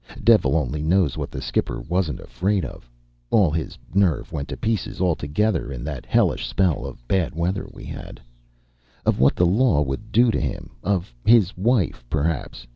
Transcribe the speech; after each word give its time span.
Devil 0.23 0.55
only 0.57 0.81
knows 0.81 1.15
what 1.15 1.29
the 1.29 1.43
skipper 1.43 1.79
wasn't 1.79 2.19
afraid 2.21 2.65
of 2.65 2.89
(all 3.29 3.51
his 3.51 3.77
nerve 3.93 4.31
went 4.31 4.47
to 4.47 4.57
pieces 4.57 4.99
altogether 4.99 5.71
in 5.71 5.83
that 5.83 6.07
hellish 6.07 6.47
spell 6.47 6.87
of 6.87 7.07
bad 7.07 7.35
weather 7.35 7.67
we 7.71 7.83
had) 7.83 8.19
of 9.05 9.19
what 9.19 9.35
the 9.35 9.45
law 9.45 9.79
would 9.83 10.11
do 10.11 10.31
to 10.31 10.41
him 10.41 10.71
of 10.83 11.13
his 11.23 11.55
wife, 11.55 12.03
perhaps. 12.09 12.65